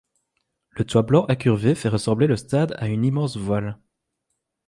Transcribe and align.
Le 0.71 0.83
toit 0.83 1.03
blanc 1.03 1.27
incurvé 1.29 1.75
fait 1.75 1.87
ressembler 1.87 2.25
le 2.25 2.35
stade 2.35 2.73
à 2.79 2.87
une 2.87 3.05
immense 3.05 3.37
voile. 3.37 3.77